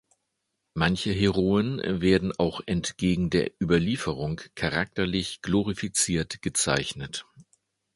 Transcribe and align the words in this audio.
Manche 0.73 1.11
Heroen 1.11 1.79
werden 1.83 2.31
auch 2.39 2.61
entgegen 2.65 3.29
der 3.29 3.51
Überlieferung 3.61 4.41
charakterlich 4.55 5.43
glorifiziert 5.43 6.41
gezeichnet. 6.41 7.27